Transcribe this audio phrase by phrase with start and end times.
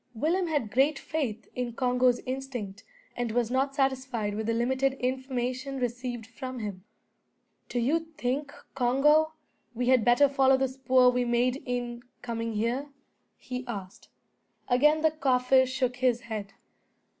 [0.15, 2.83] Willem had great faith in Congo's instinct,
[3.15, 6.83] and was not satisfied with the limited information received from him.
[7.69, 9.33] "Do you think, Congo,
[9.75, 12.89] we had better follow the spoor we made in coming here?"
[13.37, 14.09] he asked.
[14.67, 16.53] Again the Kaffir shook his head.